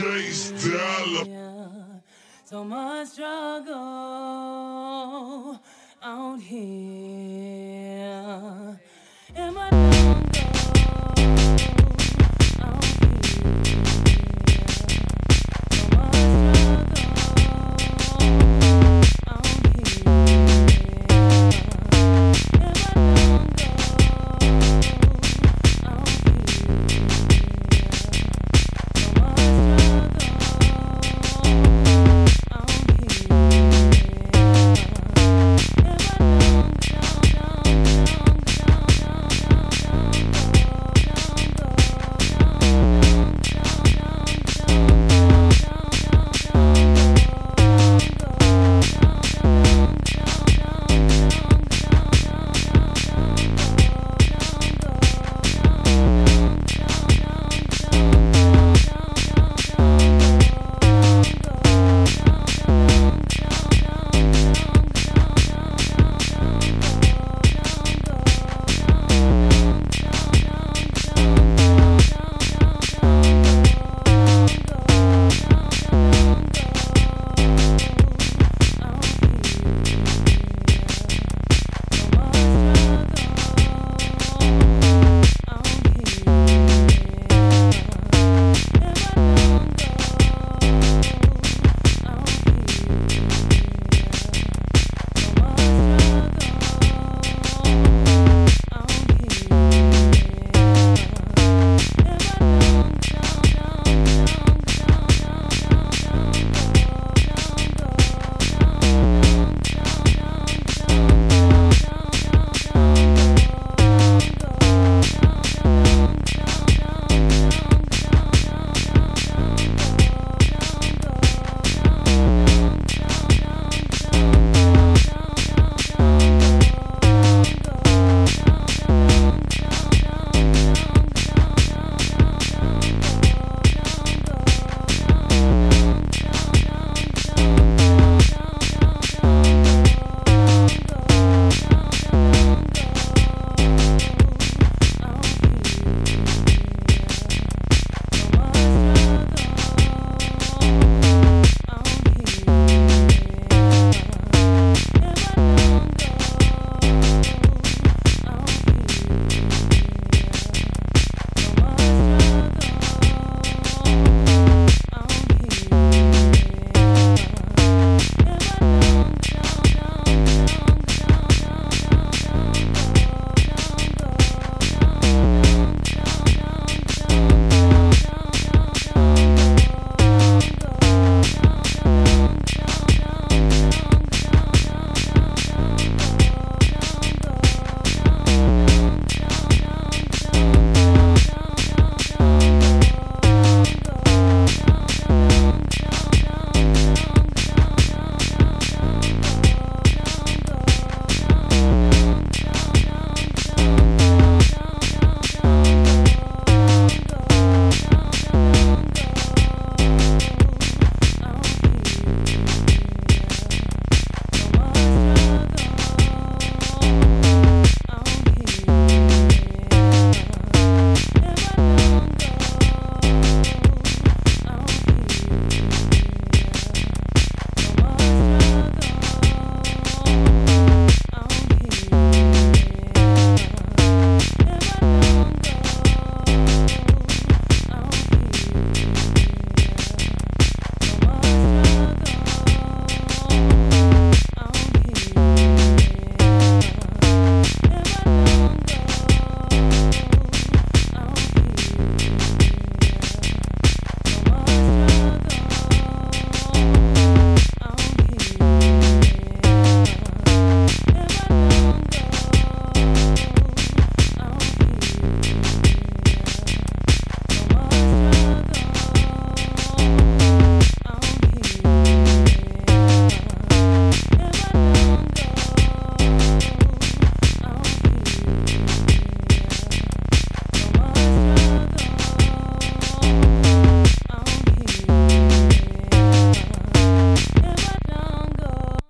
Chase 0.00 0.50
Dollar. 0.64 2.00
So 2.46 2.64
much 2.64 3.08
struggle. 3.08 3.76